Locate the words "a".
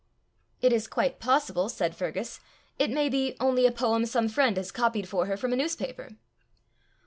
3.67-3.71, 5.53-5.55